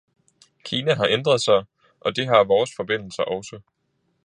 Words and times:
Kina 0.63 0.93
har 0.95 1.05
ændret 1.07 1.41
sig, 1.41 1.65
og 1.99 2.15
det 2.15 2.25
har 2.27 2.43
vores 2.47 2.71
forbindelser 2.75 3.23
også. 3.23 3.59